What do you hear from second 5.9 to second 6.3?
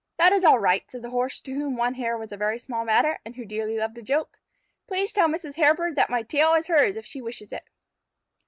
that my